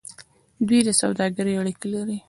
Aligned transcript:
دوی 0.67 0.79
د 0.87 0.89
سوداګرۍ 1.01 1.53
اړیکې 1.61 1.87
لرلې. 1.91 2.17